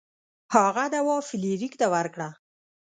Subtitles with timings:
[0.55, 2.29] هغه دوا فلیریک ته ورکړه.